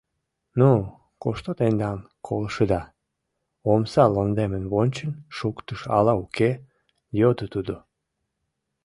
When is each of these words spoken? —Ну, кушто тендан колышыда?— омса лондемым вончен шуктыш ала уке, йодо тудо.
—Ну, 0.59 0.69
кушто 1.21 1.49
тендан 1.59 1.99
колышыда?— 2.27 2.81
омса 3.71 4.03
лондемым 4.15 4.65
вончен 4.73 5.11
шуктыш 5.37 5.81
ала 5.97 6.13
уке, 6.23 6.51
йодо 7.19 7.45
тудо. 7.53 7.75